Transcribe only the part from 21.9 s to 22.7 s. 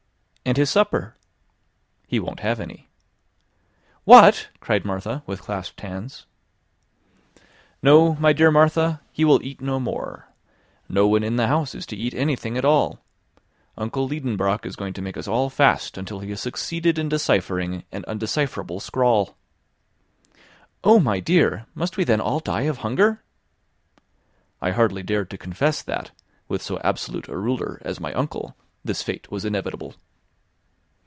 we then all die